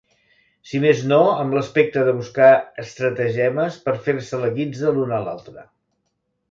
Si 0.69 0.79
mes 0.85 1.03
no 1.11 1.19
amb 1.41 1.57
l'aspecte 1.57 2.05
de 2.07 2.15
buscar 2.21 2.49
estratagemes 2.85 3.79
per 3.87 3.97
fer-se 4.09 4.43
la 4.47 4.53
guitza 4.61 4.97
l'un 4.99 5.19
a 5.19 5.23
l'altre. 5.29 5.71